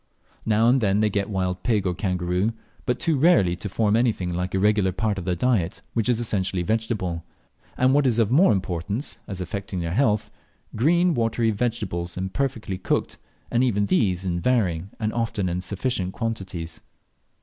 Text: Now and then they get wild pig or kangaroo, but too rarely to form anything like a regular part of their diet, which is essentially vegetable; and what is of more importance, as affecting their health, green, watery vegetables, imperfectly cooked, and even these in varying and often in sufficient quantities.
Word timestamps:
Now 0.47 0.67
and 0.67 0.81
then 0.81 0.99
they 0.99 1.11
get 1.11 1.29
wild 1.29 1.61
pig 1.61 1.85
or 1.85 1.93
kangaroo, 1.93 2.53
but 2.87 2.99
too 2.99 3.19
rarely 3.19 3.55
to 3.57 3.69
form 3.69 3.95
anything 3.95 4.33
like 4.33 4.55
a 4.55 4.59
regular 4.59 4.91
part 4.91 5.19
of 5.19 5.25
their 5.25 5.35
diet, 5.35 5.83
which 5.93 6.09
is 6.09 6.19
essentially 6.19 6.63
vegetable; 6.63 7.23
and 7.77 7.93
what 7.93 8.07
is 8.07 8.17
of 8.17 8.31
more 8.31 8.51
importance, 8.51 9.19
as 9.27 9.39
affecting 9.41 9.79
their 9.79 9.93
health, 9.93 10.31
green, 10.75 11.13
watery 11.13 11.51
vegetables, 11.51 12.17
imperfectly 12.17 12.79
cooked, 12.79 13.19
and 13.51 13.63
even 13.63 13.85
these 13.85 14.25
in 14.25 14.39
varying 14.39 14.89
and 14.99 15.13
often 15.13 15.47
in 15.47 15.61
sufficient 15.61 16.13
quantities. 16.13 16.81